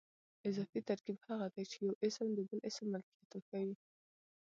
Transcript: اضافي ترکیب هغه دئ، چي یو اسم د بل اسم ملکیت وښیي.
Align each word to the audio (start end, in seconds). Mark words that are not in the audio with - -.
اضافي 0.49 0.79
ترکیب 0.89 1.17
هغه 1.27 1.47
دئ، 1.55 1.63
چي 1.71 1.77
یو 1.85 1.93
اسم 2.05 2.27
د 2.35 2.39
بل 2.49 2.59
اسم 2.69 2.85
ملکیت 2.93 3.29
وښیي. 3.33 3.75